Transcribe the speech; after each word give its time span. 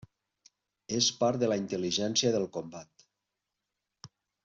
És 0.99 1.09
part 1.19 1.43
de 1.45 1.51
la 1.53 1.59
intel·ligència 1.63 2.35
del 2.39 2.49
combat. 2.59 3.09